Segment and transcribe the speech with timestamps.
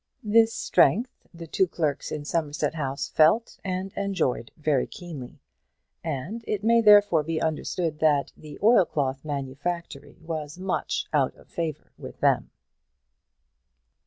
[0.23, 5.43] This strength the two clerks in Somerset House felt and enjoyed very keenly;
[6.03, 11.91] and it may therefore be understood that the oilcloth manufactory was much out of favour
[11.99, 12.49] with them.